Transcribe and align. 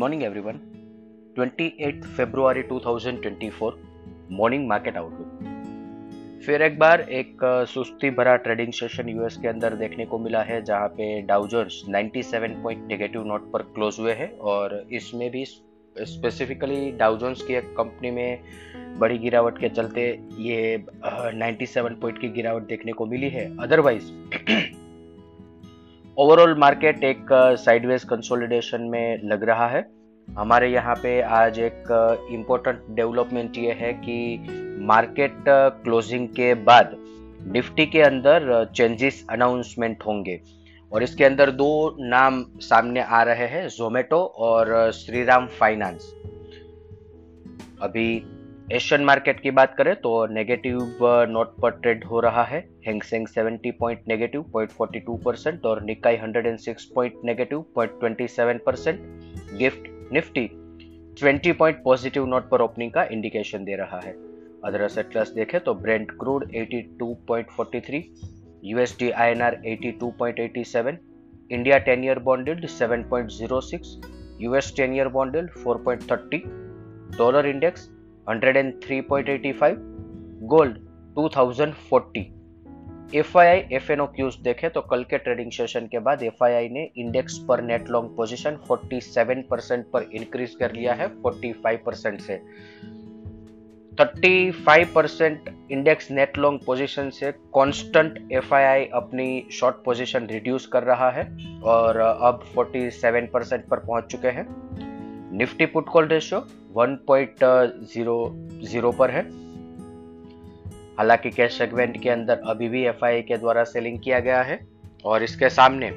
morning, 0.00 0.22
everyone. 0.22 0.58
28 1.38 2.04
फरवरी 2.04 2.62
2024 2.62 3.72
morning 4.30 4.68
market 4.68 4.96
outlook 4.96 6.42
फिर 6.46 6.62
एक 6.62 6.78
बार 6.78 7.00
एक 7.00 7.36
सुस्ती 7.68 8.10
भरा 8.10 8.36
ट्रेडिंग 8.36 8.72
सेशन 8.72 9.08
यूएस 9.08 9.36
के 9.36 9.48
अंदर 9.48 9.74
देखने 9.74 10.04
को 10.04 10.18
मिला 10.18 10.42
है 10.42 10.64
जहाँ 10.64 10.88
पे 10.88 11.22
Dow Jones 11.22 11.82
97 11.90 12.62
point 12.62 12.88
negative 12.88 13.24
note 13.24 13.52
पर 13.52 13.62
क्लोज 13.62 13.96
हुए 14.00 14.12
हैं 14.12 14.38
और 14.38 14.86
इसमें 14.92 15.30
भी 15.30 15.44
स्पेसिफिकली 15.44 16.92
डाउजोन्स 16.92 17.42
की 17.42 17.54
एक 17.54 17.64
कंपनी 17.64 18.10
में 18.10 18.40
बड़ी 18.98 19.18
गिरावट 19.18 19.58
के 19.58 19.68
चलते 19.68 20.20
ये 20.38 20.84
97 21.34 22.00
पॉइंट 22.00 22.20
की 22.20 22.28
गिरावट 22.28 22.62
देखने 22.62 22.92
को 22.92 23.06
मिली 23.06 23.28
है। 23.28 23.58
अदरवाइज़ 23.60 24.12
ओवरऑल 26.18 26.58
मार्केट 26.58 27.04
एक 27.04 27.26
साइडवेज 27.60 28.04
कंसोलिडेशन 28.04 28.82
में 28.82 29.22
लग 29.24 29.44
रहा 29.44 29.68
है। 29.68 29.99
हमारे 30.38 30.68
यहाँ 30.68 30.94
पे 30.94 31.20
आज 31.20 31.58
एक 31.58 32.28
इम्पोर्टेंट 32.32 32.82
डेवलपमेंट 32.90 33.56
ये 33.58 33.72
है 33.72 33.92
कि 33.94 34.46
मार्केट 34.80 35.44
क्लोजिंग 35.48 36.28
के 36.28 36.52
बाद 36.64 36.94
निफ्टी 37.46 37.86
के 37.86 38.02
अंदर 38.02 38.64
चेंजेस 38.76 39.24
अनाउंसमेंट 39.30 40.02
होंगे। 40.06 40.40
और 40.92 41.02
इसके 41.02 41.24
अंदर 41.24 41.50
दो 41.50 41.96
नाम 42.00 42.44
सामने 42.60 43.02
आ 43.02 43.22
रहे 43.22 43.46
हैं 43.46 43.66
जोमेटो 43.68 44.22
और 44.38 44.90
श्रीराम 44.92 45.46
फाइनेंस 45.58 46.12
अभी 47.82 48.08
एशियन 48.72 49.04
मार्केट 49.04 49.40
की 49.40 49.50
बात 49.50 49.74
करें 49.78 49.94
तो 49.96 50.26
नेगेटिव 50.26 50.98
नोट 51.30 51.54
पर 51.62 51.70
ट्रेड 51.72 52.04
हो 52.04 52.20
रहा 52.20 52.42
है। 52.44 52.64
Hang Seng 52.86 53.26
70 53.28 53.72
point 53.80 54.00
negative 54.08 54.44
point 54.52 54.70
42 54.82 55.22
percent 55.24 55.64
और 55.66 55.82
Nikkei 55.84 56.16
106 56.16 56.84
point 56.94 57.14
negative 57.24 57.64
point 57.74 57.92
27 58.04 58.58
percent 58.66 59.00
gift 59.58 59.88
Nifty 60.12 60.48
20 61.16 61.52
point 61.58 61.82
positive 61.82 62.26
note 62.26 62.48
पर 62.50 62.60
ओपनिंग 62.60 62.90
का 62.92 63.04
इंडिकेशन 63.12 63.64
दे 63.64 63.76
रहा 63.76 64.00
है। 64.04 64.12
अदर 64.64 64.82
असेट 64.82 65.10
क्लास 65.10 65.30
देखें 65.30 65.60
तो 65.60 65.74
Brent 65.74 66.10
crude 66.20 66.44
82.43 66.52 68.02
USD 68.64 69.10
INR 69.10 69.56
82.87 69.66 70.96
India 71.50 71.78
10 71.84 72.04
year 72.04 72.18
bonded 72.18 72.66
7.06 72.68 73.86
US 74.40 74.72
10 74.80 74.94
year 74.94 75.08
bonded 75.08 75.50
4.30 75.66 76.42
dollar 77.18 77.46
index 77.46 77.88
103.85 78.26 79.74
gold 80.52 80.76
2040 81.18 82.39
F 83.14 83.38
I 83.38 83.46
I 83.46 83.64
F 83.72 83.92
N 83.92 84.00
O 84.00 84.06
cues 84.06 84.34
देखे 84.34 84.68
तो 84.68 84.80
कल 84.80 85.04
के 85.04 85.18
ट्रेडिंग 85.18 85.52
सेशन 85.52 85.86
के 85.86 85.98
बाद 85.98 86.22
एफ़ 86.22 86.44
आई 86.44 86.52
आई 86.52 86.68
ने 86.68 86.90
इंडेक्स 86.96 87.44
पर 87.48 87.62
नेट 87.62 87.88
लॉन्ग 87.88 88.16
पोजीशन 88.16 88.58
47 88.70 89.42
परसेंट 89.50 89.86
पर 89.92 90.02
इंक्रीज 90.02 90.54
कर 90.54 90.72
लिया 90.72 90.92
है 90.92 91.10
45 91.26 91.78
परसेंट 91.86 92.20
से। 92.20 92.42
35 94.00 94.86
percent 94.94 95.50
index 95.70 96.10
net 96.10 96.38
long 96.38 96.60
position 96.66 97.10
से 97.10 97.32
कांस्टेंट 97.32 98.28
एफ़ 98.32 98.54
आई 98.54 98.62
आई 98.62 98.84
अपनी 98.84 99.46
शॉर्ट 99.52 99.76
पोजीशन 99.84 100.26
रिड्यूस 100.26 100.66
कर 100.66 100.82
रहा 100.82 101.10
है 101.10 101.38
और 101.64 101.96
अब 101.96 102.44
47 102.58 103.28
परसेंट 103.32 103.64
पर 103.64 103.76
पहुँच 103.76 104.04
चुके 104.04 104.28
हैं। 104.28 104.46
निफ्टी 105.38 105.66
पुट 105.66 105.88
कॉल 105.88 106.06
रेशियो 106.06 106.46
1.00 106.76 108.98
पर 108.98 109.10
है। 109.10 109.49
हालाँकि 111.00 111.30
कैश 111.30 111.58
सेगमेंट 111.58 112.02
के 112.02 112.08
अंदर 112.10 112.40
अभी 112.46 112.68
भी 112.68 112.82
एफ़ 112.86 113.04
के 113.28 113.36
द्वारा 113.36 113.62
सेलिंग 113.64 113.98
किया 113.98 114.18
गया 114.20 114.42
है 114.42 114.58
और 115.04 115.22
इसके 115.22 115.48
सामने 115.50 115.90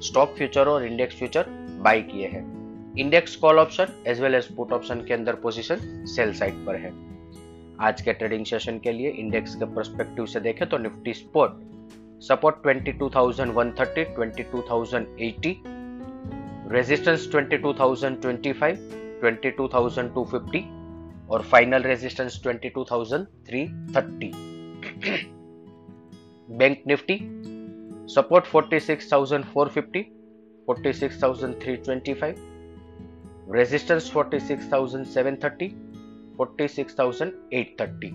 स्टॉक 0.00 0.34
फ्यूचर 0.36 0.66
और 0.66 0.84
इंडेक्स 0.86 1.16
फ्यूचर 1.16 1.46
बाई 1.84 2.02
किए 2.02 2.26
हैं। 2.26 2.42
Index 2.98 3.34
call 3.36 3.58
option 3.58 3.86
as 4.06 4.20
well 4.20 4.34
as 4.34 4.46
put 4.56 4.72
option 4.72 5.00
के 5.08 5.14
अंदर 5.14 5.34
पोजीशन 5.34 6.04
सेल 6.06 6.32
साइड 6.32 6.64
पर 6.66 6.76
है। 6.76 6.92
आज 7.80 8.02
के 8.02 8.12
ट्रेडिंग 8.12 8.44
सेशन 8.46 8.78
के 8.78 8.92
लिए 8.92 9.10
इंडेक्स 9.10 9.54
के 9.54 9.64
परस्पेक्टिव 9.64 10.26
से 10.26 10.40
देखें 10.40 10.68
तो 10.68 10.78
निफ्टी 10.78 11.14
स्पोर्ट 11.14 11.52
सपोर्ट 12.22 12.56
22,130, 12.66 14.06
22,080, 14.18 15.54
रेजिस्टेंस 16.72 17.28
22,025, 17.34 18.78
22,250 19.24 20.83
और 21.30 21.42
final 21.42 21.82
resistance 21.82 22.42
22,330 22.46 24.32
bank 26.58 26.82
Nifty 26.86 27.16
support 28.14 28.44
46,450 28.46 30.02
46,325 30.68 32.34
resistance 33.54 34.12
46,730 34.16 35.70
46,830 36.38 38.12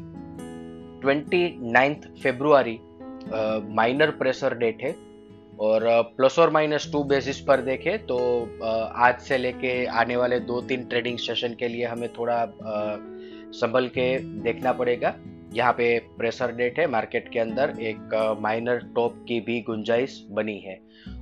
29th 1.04 2.06
फरवरी 2.24 2.78
माइनर 3.76 4.10
प्रेशर 4.12 4.56
डेट 4.58 4.82
है. 4.82 4.92
और 5.60 5.86
प्लस 6.18 6.38
और 6.40 6.50
माइनस 6.50 6.92
टू 6.92 7.04
बेसिस 7.04 7.40
पर 7.42 7.62
देखें 7.62 8.06
तो 8.06 8.18
आज 8.98 9.20
से 9.20 9.38
लेके 9.38 9.86
आने 9.86 10.16
वाले 10.16 10.40
दो 10.42 10.62
तीन 10.62 10.84
ट्रेडिंग 10.86 11.18
सेशन 11.18 11.56
के 11.60 11.68
लिए 11.68 11.86
हमें 11.86 12.08
थोड़ा 12.14 12.46
संभल 13.54 13.88
के 13.88 14.18
देखना 14.44 14.72
पड़ेगा। 14.74 15.14
यहाँ 15.54 15.72
पे 15.74 15.98
प्रेशर 16.18 16.52
डेट 16.52 16.80
है 16.80 16.86
मार्केट 16.88 17.30
के 17.34 17.40
अंदर 17.40 17.74
एक 17.82 18.38
माइनर 18.42 18.80
टॉप 18.96 19.16
की 19.28 19.40
भी 19.40 19.60
गुंजाइश 19.62 20.24
बनी 20.32 20.58
है। 20.60 20.80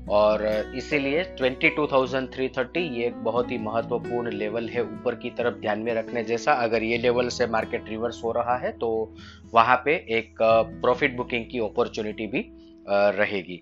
और 0.09 0.45
इसीलिए 0.75 1.23
22,330 1.35 2.81
ये 2.97 3.05
एक 3.07 3.15
बहुत 3.23 3.51
ही 3.51 3.57
महत्वपूर्ण 3.57 4.31
लेवल 4.31 4.67
है 4.69 4.83
ऊपर 4.83 5.15
की 5.15 5.29
तरफ़ 5.29 5.55
ध्यान 5.55 5.79
में 5.79 5.93
रखने 5.93 6.23
जैसा। 6.23 6.53
अगर 6.63 6.83
ये 6.83 6.97
लेवल 6.97 7.27
से 7.29 7.47
मार्केट 7.47 7.89
रिवर्स 7.89 8.21
हो 8.23 8.31
रहा 8.31 8.57
है 8.57 8.71
तो 8.77 8.89
वहाँ 9.53 9.81
पे 9.85 9.95
एक 10.17 10.35
प्रॉफिट 10.41 11.15
बुकिंग 11.17 11.45
की 11.45 11.59
अपॉर्चुनिटी 11.59 12.27
भी 12.27 12.45
रहेगी। 12.89 13.61